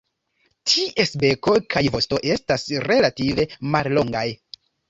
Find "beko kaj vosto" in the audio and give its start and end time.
1.25-2.21